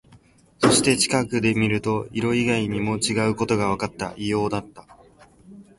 [0.57, 4.15] そして、近くで見ると、色以外も違うことがわかった。
[4.17, 4.87] 異様だった。